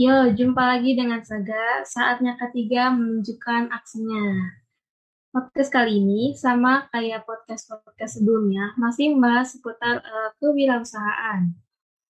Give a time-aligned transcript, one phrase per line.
[0.00, 1.82] Yo, jumpa lagi dengan Saga.
[1.82, 4.54] Saatnya ketiga menunjukkan aksinya.
[5.34, 11.58] Podcast kali ini sama kayak podcast-podcast sebelumnya, masih membahas seputar uh, kewirausahaan.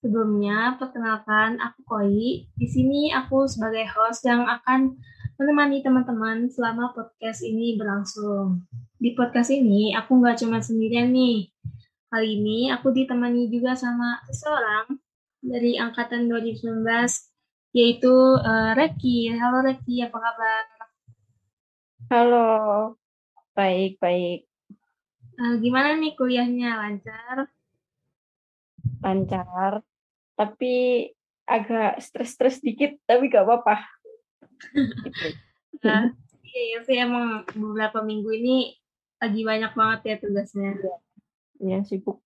[0.05, 2.53] Sebelumnya, perkenalkan aku Koi.
[2.53, 5.01] Di sini aku sebagai host yang akan
[5.41, 8.61] menemani teman-teman selama podcast ini berlangsung.
[9.01, 11.50] Di podcast ini, aku nggak cuma sendirian nih.
[12.11, 14.98] Kali ini aku ditemani juga sama seseorang
[15.39, 16.82] dari angkatan 2019
[17.71, 19.30] yaitu uh, Reki.
[19.39, 20.64] Halo Reki, apa kabar?
[22.11, 22.50] Halo,
[23.54, 24.43] baik baik.
[25.38, 27.46] Uh, gimana nih kuliahnya lancar?
[29.07, 29.86] Lancar,
[30.35, 31.07] tapi
[31.46, 33.86] agak stres-stres dikit, tapi gak apa-apa.
[35.78, 35.86] gitu.
[35.86, 36.11] uh,
[36.58, 38.74] iya sih emang beberapa minggu ini
[39.22, 40.74] lagi banyak banget ya tugasnya.
[40.74, 40.94] Iya,
[41.61, 42.19] ya, sibuk.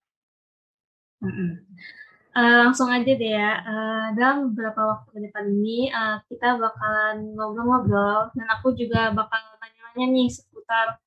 [2.35, 3.63] Uh, langsung aja deh ya.
[3.63, 9.39] Uh, dalam beberapa waktu ke depan ini uh, kita bakalan ngobrol-ngobrol dan aku juga bakal
[9.63, 10.99] tanya-tanya nih seputar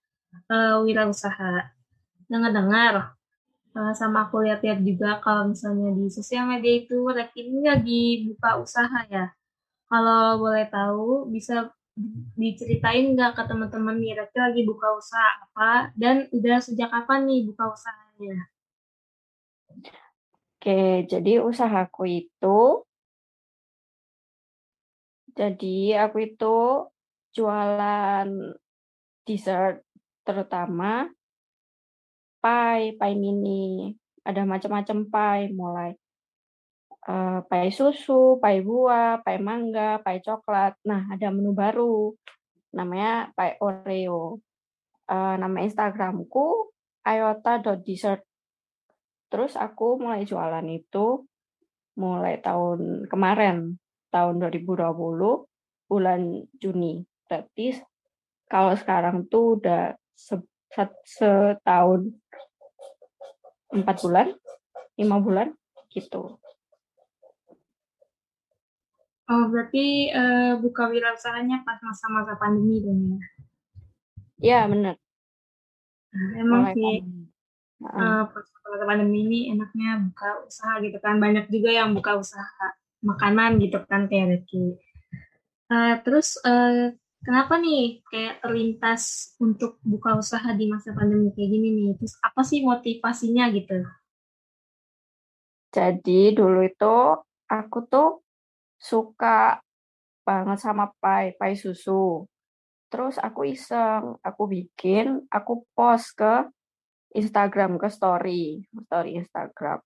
[0.47, 1.75] uh, wirausaha.
[2.31, 3.15] Dengar-dengar
[3.93, 9.05] sama aku lihat-lihat juga kalau misalnya di sosial media itu Reki ini lagi buka usaha
[9.05, 9.29] ya.
[9.85, 11.69] Kalau boleh tahu bisa
[12.37, 17.49] diceritain nggak ke teman-teman nih Reki lagi buka usaha apa dan udah sejak kapan nih
[17.49, 18.37] buka usahanya?
[20.57, 22.85] Oke, jadi usahaku itu
[25.37, 26.57] jadi aku itu
[27.33, 28.29] jualan
[29.25, 29.85] dessert
[30.25, 31.09] terutama
[32.41, 33.93] pie, pie mini.
[34.25, 35.95] Ada macam-macam pie, mulai
[37.07, 40.75] uh, pie susu, pie buah, pie mangga, pie coklat.
[40.85, 42.13] Nah, ada menu baru
[42.75, 44.43] namanya pie Oreo.
[45.07, 46.75] Uh, nama Instagramku
[47.07, 48.27] ayota.dessert
[49.27, 51.27] Terus aku mulai jualan itu
[51.99, 53.75] mulai tahun kemarin,
[54.07, 54.87] tahun 2020,
[55.89, 56.21] bulan
[56.55, 57.03] Juni.
[57.27, 57.75] Berarti
[58.47, 59.99] kalau sekarang tuh udah
[61.03, 62.01] setahun
[63.75, 64.27] empat bulan,
[64.95, 65.51] lima bulan
[65.91, 66.39] gitu.
[69.27, 73.19] Oh, berarti uh, buka wirausahanya pas masa-masa pandemi dong ya?
[74.37, 74.95] Iya, benar.
[76.15, 76.95] Nah, emang mulai sih,
[77.83, 78.47] uh, pas
[78.87, 81.19] pandemi ini enaknya buka usaha gitu kan.
[81.19, 82.65] Banyak juga yang buka usaha
[83.03, 84.79] makanan gitu kan kayak Ricky
[85.71, 86.91] uh, terus uh,
[87.23, 91.89] kenapa nih kayak terlintas untuk buka usaha di masa pandemi kayak gini nih?
[91.99, 93.83] Terus apa sih motivasinya gitu?
[95.75, 96.95] Jadi dulu itu
[97.47, 98.23] aku tuh
[98.77, 99.59] suka
[100.23, 102.25] banget sama pai pai susu
[102.87, 106.47] terus aku iseng aku bikin aku post ke
[107.15, 109.79] Instagram ke story, story Instagram.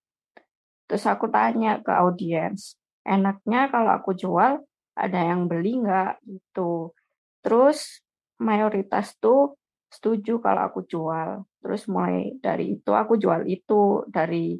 [0.90, 2.76] Terus aku tanya ke audiens,
[3.08, 4.60] enaknya kalau aku jual
[4.98, 6.92] ada yang beli nggak gitu.
[7.40, 8.04] Terus
[8.42, 9.56] mayoritas tuh
[9.88, 11.48] setuju kalau aku jual.
[11.62, 14.60] Terus mulai dari itu aku jual itu dari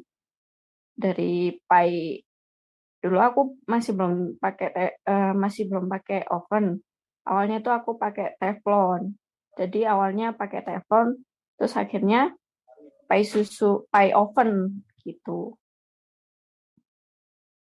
[0.96, 2.16] dari pai
[3.02, 4.70] dulu aku masih belum pakai
[5.02, 6.78] uh, masih belum pakai oven.
[7.26, 9.18] Awalnya tuh aku pakai teflon.
[9.58, 11.18] Jadi awalnya pakai teflon,
[11.58, 12.30] terus akhirnya
[13.10, 15.58] pai susu, pai oven gitu.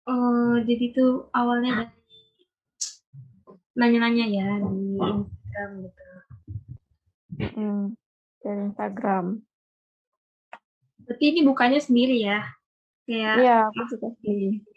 [0.06, 1.98] Oh, jadi tuh awalnya dari
[3.74, 6.04] nanya-nanya ya di Instagram gitu.
[7.58, 7.84] Mm,
[8.40, 9.26] dari Instagram.
[11.02, 12.40] Berarti ini bukannya sendiri ya?
[13.06, 14.75] Kayak Iya, aku juga sendiri.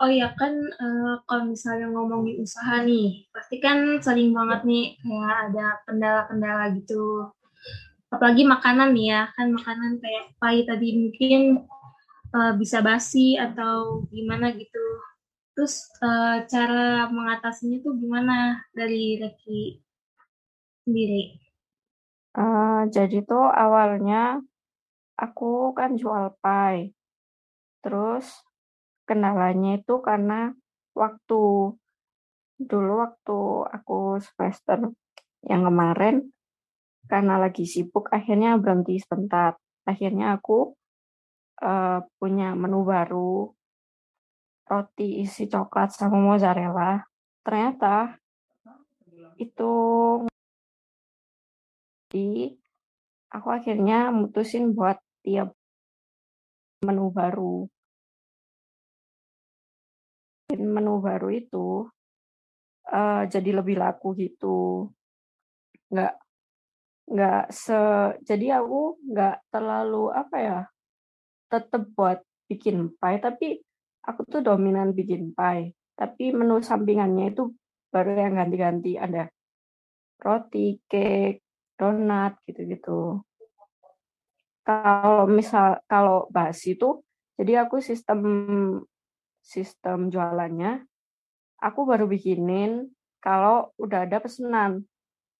[0.00, 5.36] Oh iya kan uh, kalau misalnya ngomongin usaha nih, pasti kan sering banget nih kayak
[5.52, 7.28] ada kendala-kendala gitu.
[8.08, 11.68] Apalagi makanan nih ya kan makanan kayak pahit tadi mungkin
[12.32, 14.84] uh, bisa basi atau gimana gitu.
[15.52, 19.84] Terus uh, cara mengatasinya tuh gimana dari Reki
[20.88, 21.36] sendiri?
[22.32, 24.40] Uh, jadi tuh awalnya
[25.20, 26.96] aku kan jual pie
[27.84, 28.24] terus
[29.10, 30.54] kendalanya itu karena
[30.94, 31.74] waktu
[32.62, 33.38] dulu waktu
[33.74, 34.94] aku semester
[35.42, 36.30] yang kemarin
[37.10, 39.58] karena lagi sibuk akhirnya berhenti sebentar.
[39.82, 40.78] Akhirnya aku
[41.58, 43.50] uh, punya menu baru
[44.70, 47.02] roti isi coklat sama mozzarella.
[47.42, 48.14] Ternyata
[49.42, 49.72] itu
[52.06, 52.46] di
[53.34, 55.50] aku akhirnya mutusin buat tiap
[56.86, 57.66] menu baru.
[60.60, 61.88] Menu baru itu
[62.92, 64.88] uh, jadi lebih laku gitu.
[65.88, 66.14] Nggak
[67.10, 67.74] nggak se
[68.22, 70.60] jadi aku nggak terlalu apa ya
[71.50, 73.58] tetap buat bikin pie tapi
[74.06, 77.50] aku tuh dominan bikin pie tapi menu sampingannya itu
[77.90, 79.26] baru yang ganti-ganti ada
[80.20, 81.42] roti, cake,
[81.74, 83.24] donat gitu-gitu.
[84.62, 87.00] Kalau misal kalau basi itu
[87.40, 88.20] jadi aku sistem
[89.50, 90.86] sistem jualannya
[91.58, 92.86] aku baru bikinin
[93.18, 94.86] kalau udah ada pesanan.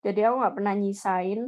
[0.02, 1.40] Jadi aku nggak pernah nyisain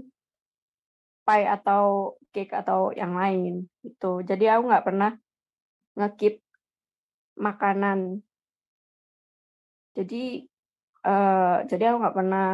[1.23, 4.13] pie atau cake atau yang lain itu.
[4.23, 5.11] Jadi aku nggak pernah
[5.99, 6.39] ngekip
[7.37, 8.23] makanan.
[9.93, 10.47] Jadi
[11.05, 12.49] uh, jadi aku nggak pernah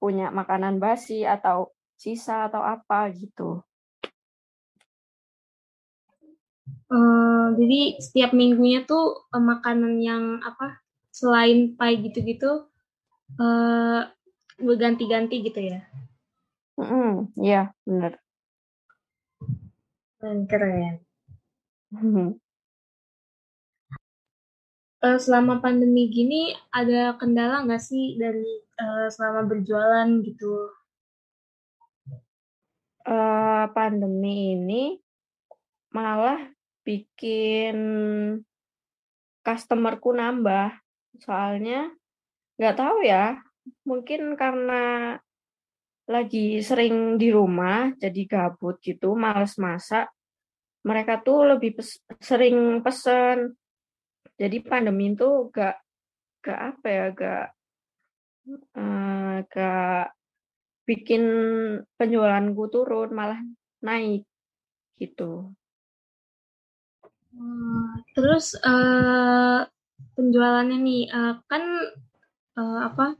[0.00, 3.62] punya makanan basi atau sisa atau apa gitu.
[6.92, 12.68] Uh, jadi setiap minggunya tuh uh, makanan yang apa selain pie gitu-gitu
[13.40, 14.00] uh,
[14.60, 15.80] berganti-ganti gitu ya?
[16.74, 18.18] Mm, iya benar.
[20.18, 20.38] Keren.
[20.48, 20.94] keren.
[25.04, 30.72] Uh, selama pandemi gini ada kendala nggak sih dari uh, selama berjualan gitu?
[33.04, 34.96] Uh, pandemi ini
[35.92, 36.53] malah
[36.84, 37.76] bikin
[39.40, 40.76] customerku nambah.
[41.18, 41.90] Soalnya
[42.60, 43.40] nggak tahu ya,
[43.88, 45.16] mungkin karena
[46.04, 50.12] lagi sering di rumah, jadi gabut gitu, males masak.
[50.84, 53.56] Mereka tuh lebih pes sering pesen.
[54.36, 55.80] Jadi pandemi itu gak,
[56.44, 57.46] gak apa ya, gak,
[58.76, 60.12] uh, gak
[60.84, 61.22] bikin
[61.96, 63.40] penjualanku turun, malah
[63.80, 64.28] naik
[65.00, 65.54] gitu.
[68.14, 69.66] Terus uh,
[70.14, 71.62] penjualannya nih uh, kan
[72.54, 73.18] uh, apa?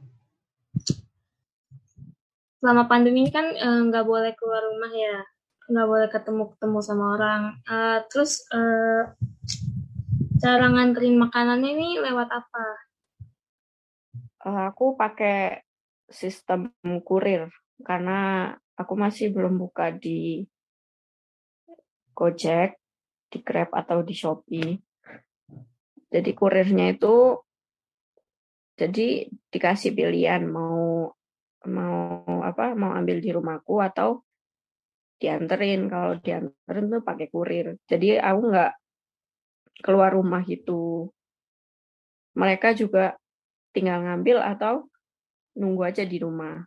[2.63, 5.19] Selama pandemi kan nggak uh, boleh keluar rumah ya
[5.65, 7.41] nggak boleh ketemu ketemu sama orang.
[7.67, 9.11] Uh, terus uh,
[10.39, 12.65] cara nganterin makanannya ini lewat apa?
[14.69, 15.65] Aku pakai
[16.05, 16.69] sistem
[17.01, 17.49] kurir
[17.81, 20.45] karena aku masih belum buka di
[22.13, 22.84] Gojek
[23.29, 24.71] di Grab atau di Shopee.
[26.09, 27.35] Jadi kurirnya itu
[28.75, 31.09] jadi dikasih pilihan mau
[31.65, 31.97] mau
[32.43, 34.23] apa mau ambil di rumahku atau
[35.19, 35.87] dianterin.
[35.87, 37.79] Kalau dianterin tuh pakai kurir.
[37.87, 38.71] Jadi aku nggak
[39.83, 41.09] keluar rumah gitu.
[42.35, 43.15] Mereka juga
[43.71, 44.87] tinggal ngambil atau
[45.55, 46.63] nunggu aja di rumah.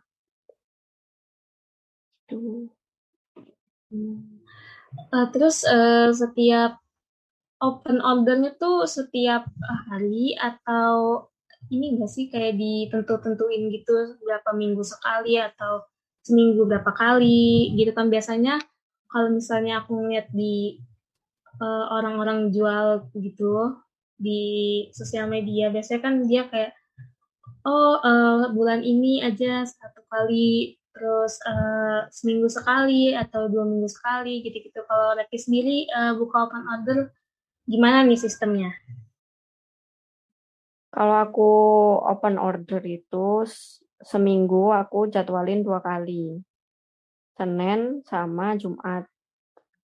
[2.25, 2.69] Itu
[5.09, 6.77] Uh, terus uh, setiap
[7.59, 9.47] open ordernya tuh setiap
[9.91, 11.27] hari atau
[11.67, 15.83] ini enggak sih kayak ditentu-tentuin gitu berapa minggu sekali atau
[16.23, 18.07] seminggu berapa kali gitu kan?
[18.07, 18.59] Biasanya
[19.09, 20.79] kalau misalnya aku ngeliat di
[21.91, 22.87] orang-orang uh, jual
[23.19, 23.75] gitu
[24.15, 24.41] di
[24.95, 26.71] sosial media biasanya kan dia kayak
[27.67, 34.41] oh uh, bulan ini aja satu kali terus uh, seminggu sekali atau dua minggu sekali
[34.41, 34.83] gitu-gitu.
[34.83, 36.97] Kalau Repi sendiri uh, buka open order
[37.69, 38.73] gimana nih sistemnya?
[40.89, 41.51] Kalau aku
[42.09, 43.45] open order itu
[44.01, 46.41] seminggu aku jadwalin dua kali.
[47.37, 49.07] Senin sama Jumat.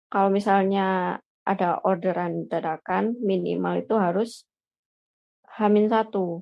[0.10, 4.48] Kalau misalnya ada orderan dadakan, minimal itu harus
[5.60, 6.42] hamin satu.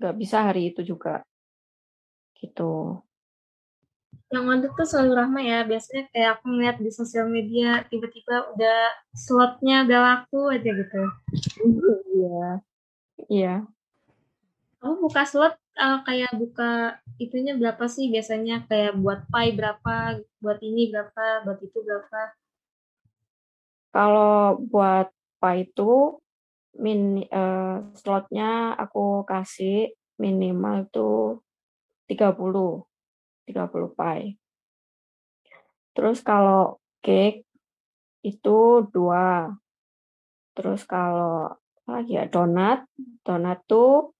[0.00, 1.22] Gak bisa hari itu juga.
[2.34, 2.98] Gitu
[4.32, 5.66] yang ada tuh selalu ramai ya.
[5.66, 8.80] Biasanya kayak aku ngeliat di sosial media tiba-tiba udah
[9.12, 11.02] slotnya udah laku aja gitu.
[12.14, 12.46] Iya.
[13.28, 13.54] Iya.
[14.80, 18.64] Kamu buka slot uh, kayak buka itunya berapa sih biasanya?
[18.68, 19.94] Kayak buat pie berapa
[20.40, 22.20] buat ini berapa buat itu berapa?
[23.94, 25.08] Kalau buat
[25.40, 26.18] pie itu
[26.74, 31.46] min uh, slotnya aku kasih minimal tuh
[32.10, 32.93] 30
[33.46, 34.36] 30 pie.
[35.94, 37.46] Terus kalau cake
[38.24, 38.58] itu
[38.90, 39.52] dua.
[40.56, 42.88] Terus kalau lagi ya donat,
[43.22, 44.16] donat tuh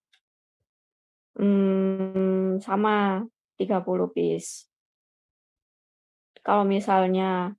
[1.40, 3.25] hmm, sama
[3.57, 4.69] 30 piece.
[6.45, 7.57] Kalau misalnya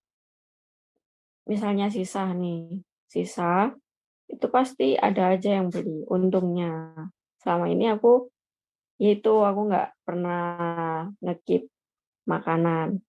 [1.49, 3.73] misalnya sisa nih, sisa
[4.29, 7.09] itu pasti ada aja yang beli untungnya.
[7.41, 8.29] Selama ini aku
[8.99, 10.43] itu aku nggak pernah
[11.19, 11.67] ngekip
[12.25, 13.03] makanan.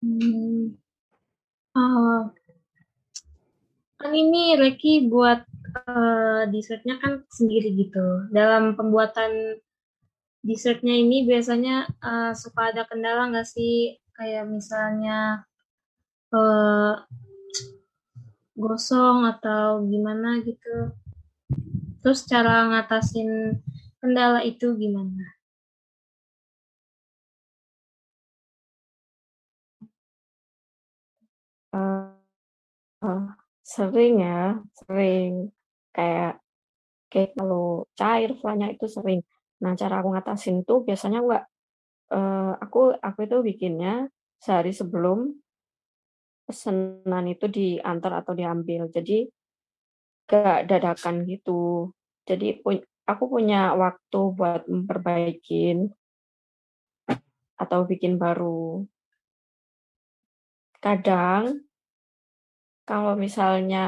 [0.00, 0.78] Hmm.
[1.76, 2.30] Oh.
[3.96, 5.42] Kan ini Reki buat
[5.88, 8.28] uh, dessertnya kan sendiri gitu.
[8.30, 9.58] Dalam pembuatan
[10.44, 13.98] dessertnya ini biasanya uh, suka ada kendala nggak sih?
[14.16, 15.44] Kayak misalnya
[16.32, 16.94] uh,
[18.56, 20.96] gosong atau gimana gitu.
[22.00, 23.58] Terus cara ngatasin
[24.06, 25.34] kendala itu gimana?
[31.74, 32.14] Uh,
[33.66, 35.50] sering ya, sering
[35.90, 36.38] kayak
[37.12, 39.20] kayak kalau cair flanya itu sering.
[39.62, 41.44] Nah, cara aku ngatasin tuh biasanya enggak
[42.14, 44.08] uh, aku aku itu bikinnya
[44.44, 45.18] sehari sebelum
[46.46, 48.86] pesanan itu diantar atau diambil.
[48.96, 49.26] Jadi
[50.30, 51.90] gak dadakan gitu.
[52.26, 52.62] Jadi
[53.06, 55.94] aku punya waktu buat memperbaikin
[57.56, 58.84] atau bikin baru.
[60.82, 61.66] Kadang
[62.86, 63.86] kalau misalnya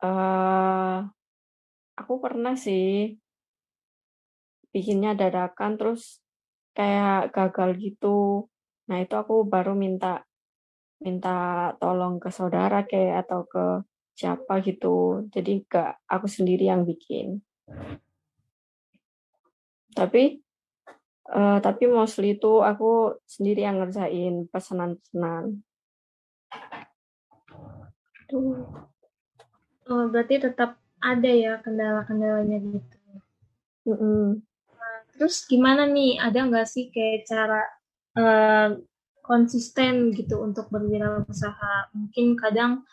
[0.00, 1.04] uh,
[1.96, 3.16] aku pernah sih
[4.70, 6.22] bikinnya dadakan terus
[6.72, 8.48] kayak gagal gitu.
[8.88, 10.22] Nah, itu aku baru minta
[11.00, 13.64] minta tolong ke saudara kayak atau ke
[14.20, 15.24] siapa gitu.
[15.32, 17.40] Jadi gak aku sendiri yang bikin.
[19.96, 20.44] Tapi
[21.32, 25.64] uh, tapi mostly itu aku sendiri yang ngerjain pesanan-pesanan.
[28.28, 28.68] Tuh.
[29.90, 32.98] Oh, berarti tetap ada ya kendala-kendalanya gitu.
[33.88, 34.24] Mm -mm.
[34.76, 36.20] Nah, terus gimana nih?
[36.20, 37.62] Ada nggak sih kayak cara
[38.14, 38.78] uh,
[39.24, 41.90] konsisten gitu untuk berwirausaha?
[41.96, 42.86] Mungkin kadang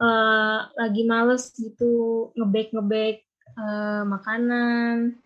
[0.00, 3.22] uh, lagi males gitu ngebake ngebake
[3.56, 5.16] uh, makanan,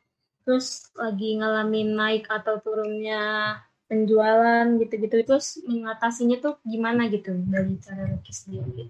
[0.47, 3.57] terus lagi ngalamin naik atau turunnya
[3.91, 8.87] penjualan gitu-gitu, terus mengatasinya tuh gimana gitu dari cara Lucky sendiri?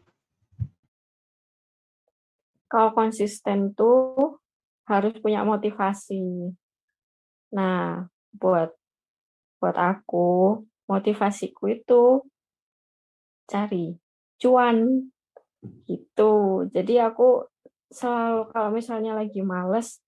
[2.70, 4.38] Kalau konsisten tuh
[4.86, 6.54] harus punya motivasi.
[7.56, 8.70] Nah, buat
[9.58, 12.22] buat aku, motivasiku itu
[13.50, 13.98] cari
[14.38, 15.10] cuan
[15.88, 16.64] gitu.
[16.72, 17.44] Jadi aku
[17.90, 20.00] selalu kalau misalnya lagi males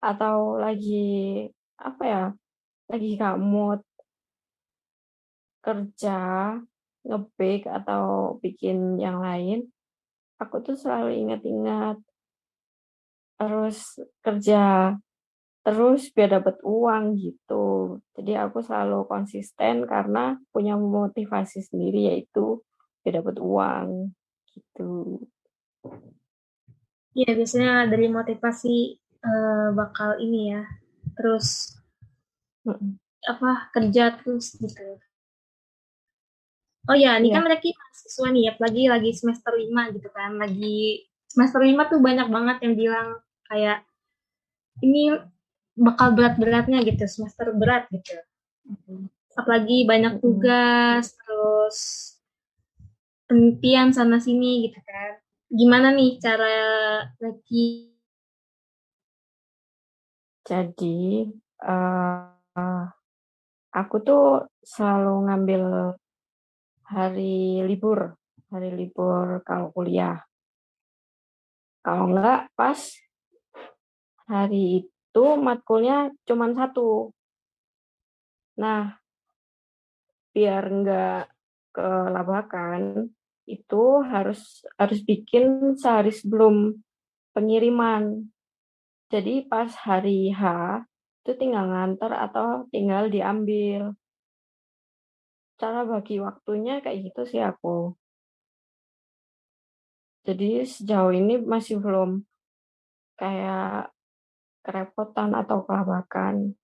[0.00, 1.48] atau lagi
[1.80, 2.24] apa ya,
[2.90, 3.80] lagi gak mood
[5.60, 6.56] kerja,
[7.04, 9.68] ngebake atau bikin yang lain,
[10.40, 12.00] aku tuh selalu ingat-ingat
[13.40, 14.92] terus kerja
[15.60, 18.00] terus biar dapat uang gitu.
[18.16, 22.64] Jadi aku selalu konsisten karena punya motivasi sendiri yaitu
[23.04, 24.12] biar dapat uang
[24.54, 25.22] gitu.
[27.14, 28.76] Iya biasanya dari motivasi
[29.26, 30.62] uh, bakal ini ya
[31.18, 31.74] terus
[33.26, 35.00] apa kerja terus gitu.
[36.88, 37.38] Oh ya, ini yeah.
[37.38, 42.00] kan mereka mahasiswa nih ya, lagi lagi semester lima gitu kan, lagi semester lima tuh
[42.00, 43.08] banyak banget yang bilang
[43.46, 43.84] kayak
[44.80, 45.14] ini
[45.78, 48.16] bakal berat-beratnya gitu semester berat gitu
[49.38, 51.78] apalagi banyak tugas terus
[53.30, 55.22] penelitian sana sini gitu kan.
[55.46, 56.50] Gimana nih cara
[57.22, 57.94] lagi?
[60.42, 61.30] Jadi
[61.62, 62.84] uh,
[63.70, 65.64] aku tuh selalu ngambil
[66.90, 68.18] hari libur
[68.50, 70.26] hari libur kalau kuliah.
[71.86, 72.78] Kalau enggak pas
[74.26, 77.14] hari itu matkulnya cuma satu.
[78.58, 79.00] Nah,
[80.34, 81.22] biar nggak
[81.72, 83.14] kelabakan,
[83.58, 86.78] itu harus harus bikin sehari sebelum
[87.34, 88.30] pengiriman.
[89.10, 90.42] Jadi pas hari H
[91.26, 93.98] itu tinggal ngantar atau tinggal diambil.
[95.58, 97.92] Cara bagi waktunya kayak gitu sih aku.
[100.24, 102.22] Jadi sejauh ini masih belum
[103.18, 103.92] kayak
[104.64, 106.54] kerepotan atau kelabakan.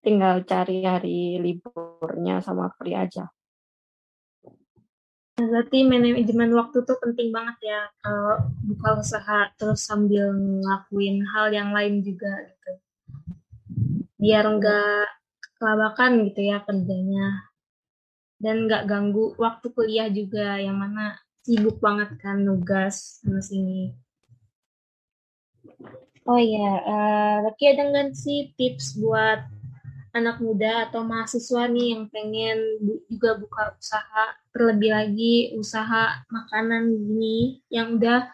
[0.00, 3.26] Tinggal cari hari liburnya sama free aja.
[5.36, 11.76] Berarti manajemen waktu tuh penting banget ya kalau buka usaha terus sambil ngelakuin hal yang
[11.76, 12.72] lain juga gitu.
[14.16, 15.12] Biar enggak
[15.60, 17.52] kelabakan gitu ya kerjanya.
[18.40, 23.92] Dan enggak ganggu waktu kuliah juga yang mana sibuk banget kan nugas sama sini.
[26.26, 29.46] Oh iya, uh, Lucky ada nggak sih tips buat
[30.16, 32.58] anak muda atau mahasiswa nih yang pengen
[33.06, 38.24] juga buka usaha, terlebih lagi usaha makanan gini yang udah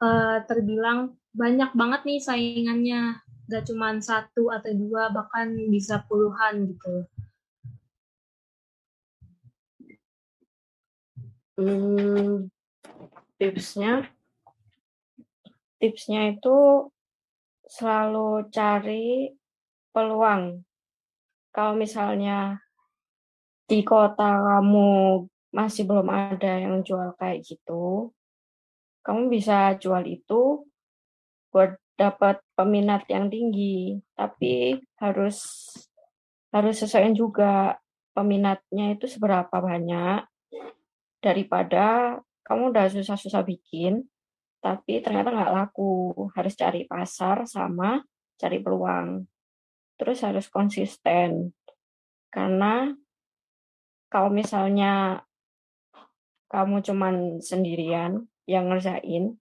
[0.00, 7.04] uh, terbilang banyak banget nih saingannya, gak cuma satu atau dua bahkan bisa puluhan gitu.
[11.60, 12.48] Hmm,
[13.36, 14.08] tipsnya,
[15.76, 16.88] tipsnya itu
[17.68, 19.28] selalu cari
[19.92, 20.64] peluang.
[21.52, 22.64] Kalau misalnya
[23.68, 25.24] di kota kamu
[25.54, 28.14] masih belum ada yang jual kayak gitu,
[29.06, 30.66] kamu bisa jual itu
[31.54, 35.70] buat dapat peminat yang tinggi, tapi harus
[36.52, 37.80] harus sesuaiin juga
[38.16, 40.24] peminatnya itu seberapa banyak
[41.20, 44.06] daripada kamu udah susah-susah bikin,
[44.62, 46.14] tapi ternyata nggak laku.
[46.38, 47.98] Harus cari pasar sama
[48.38, 49.26] cari peluang.
[49.98, 51.50] Terus harus konsisten.
[52.30, 52.94] Karena
[54.06, 55.25] kalau misalnya
[56.46, 59.34] kamu cuman sendirian yang ngerjain,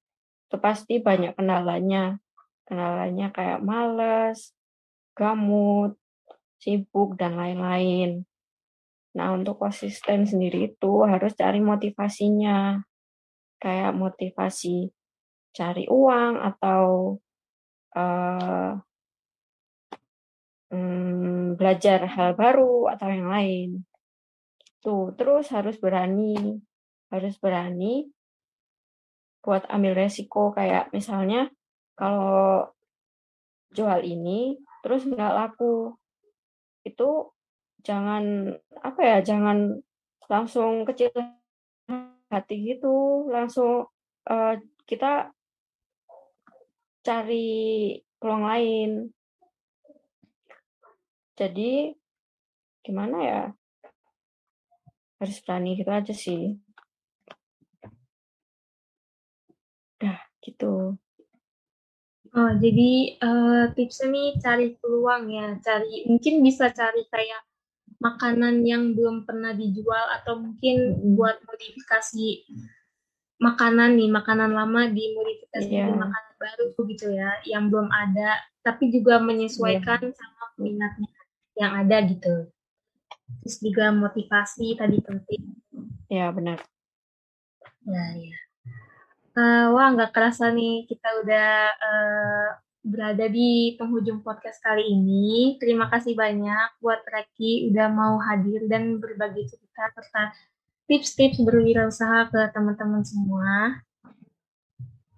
[0.45, 2.17] itu pasti banyak kendalanya.
[2.65, 4.53] Kendalanya kayak males,
[5.13, 5.97] gamut,
[6.57, 8.25] sibuk, dan lain-lain.
[9.15, 12.81] Nah, untuk konsisten sendiri itu harus cari motivasinya.
[13.61, 14.89] Kayak motivasi
[15.55, 17.15] cari uang atau
[17.95, 18.75] uh,
[20.73, 23.69] hmm, belajar hal baru atau yang lain.
[24.83, 26.59] Tuh, terus harus berani,
[27.13, 28.09] harus berani
[29.45, 31.53] buat ambil resiko kayak misalnya
[31.93, 32.65] kalau
[33.69, 35.93] jual ini terus nggak laku
[36.81, 37.29] itu
[37.85, 39.85] jangan apa ya jangan
[40.25, 41.13] langsung kecil
[42.33, 43.85] hati gitu langsung
[44.25, 44.57] uh,
[44.89, 45.29] kita
[47.05, 48.89] cari peluang lain.
[51.37, 51.93] Jadi
[52.81, 53.43] gimana ya?
[55.21, 56.57] Harus berani gitu aja sih
[60.05, 60.93] udah gitu
[62.35, 67.39] Oh, jadi uh, tipsnya nih cari peluang ya, cari mungkin bisa cari kayak
[68.03, 72.43] makanan yang belum pernah dijual atau mungkin buat modifikasi
[73.39, 75.87] makanan nih, makanan lama dimodifikasi yeah.
[75.87, 80.15] jadi makanan baru gitu ya, yang belum ada, tapi juga menyesuaikan yeah.
[80.19, 81.11] sama minatnya
[81.55, 82.51] yang ada gitu.
[83.47, 85.55] Terus juga motivasi tadi penting.
[86.11, 86.59] Ya benar.
[87.87, 88.44] Ya ya.
[89.35, 92.49] Uh, wah, nggak kerasa nih kita udah uh,
[92.87, 95.59] berada di penghujung podcast kali ini.
[95.59, 100.31] Terima kasih banyak buat Reki udah mau hadir dan berbagi cerita serta
[100.87, 103.83] tips-tips berwirausaha ke teman-teman semua.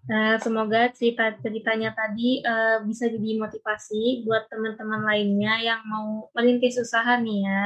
[0.10, 7.22] Uh, semoga cerita-ceritanya tadi uh, bisa jadi motivasi buat teman-teman lainnya yang mau merintis usaha
[7.22, 7.66] nih ya.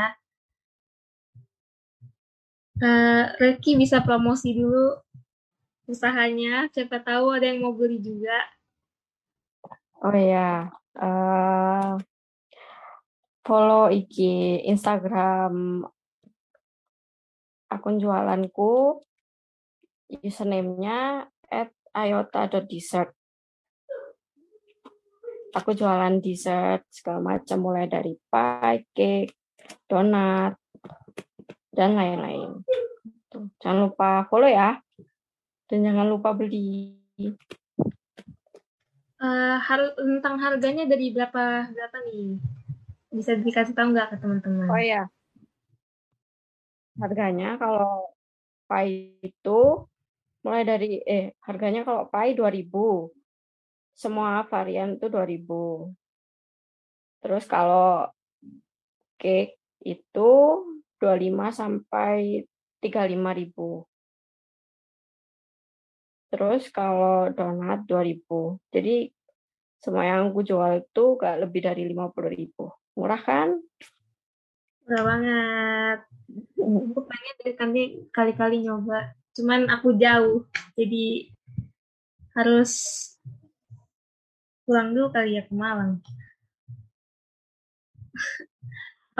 [2.82, 5.00] Uh, Reki bisa promosi dulu
[5.88, 6.70] usahanya.
[6.74, 8.38] Siapa tahu ada yang mau beli juga.
[10.02, 11.94] Oh ya, uh,
[13.46, 14.17] follow IG
[14.65, 15.86] Instagram
[17.72, 19.00] akun jualanku,
[20.10, 23.15] username-nya at ayota.dessert.
[25.52, 29.36] Aku jualan dessert segala macam mulai dari pie, cake,
[29.88, 30.56] donat,
[31.72, 32.63] dan lain-lain.
[33.60, 34.80] Jangan lupa follow ya.
[35.72, 37.00] Dan jangan lupa beli.
[39.16, 42.44] Uh, har tentang harganya dari berapa berapa nih?
[43.08, 44.68] Bisa dikasih tahu nggak ke teman-teman?
[44.68, 45.08] Oh ya.
[47.00, 48.12] Harganya kalau
[48.68, 49.88] pai itu
[50.44, 53.08] mulai dari eh harganya kalau pai 2000.
[53.96, 55.88] Semua varian itu 2000.
[57.24, 58.12] Terus kalau
[59.16, 59.56] cake
[59.88, 60.32] itu
[61.00, 62.44] 25 sampai
[62.84, 63.88] 35 ribu.
[66.32, 68.56] Terus kalau donat 2000.
[68.72, 69.12] Jadi
[69.84, 72.72] semua yang aku jual itu gak lebih dari 50.000.
[72.96, 73.60] Murah kan?
[74.88, 76.00] Murah banget.
[76.56, 77.84] Aku pengen dari kali
[78.15, 79.12] kali-kali nyoba.
[79.36, 80.48] Cuman aku jauh.
[80.80, 81.28] Jadi
[82.32, 82.72] harus
[84.63, 86.00] pulang dulu kali ya ke Malang.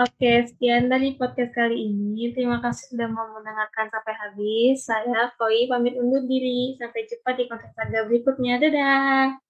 [0.00, 2.32] Oke, sekian dari podcast kali ini.
[2.32, 4.88] Terima kasih sudah mau mendengarkan sampai habis.
[4.88, 6.80] Saya Koi pamit undur diri.
[6.80, 8.56] Sampai jumpa di konten saga berikutnya.
[8.56, 9.41] Dadah!